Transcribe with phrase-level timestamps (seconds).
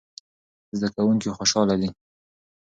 [0.79, 1.89] زده کوونکي خوشاله دي.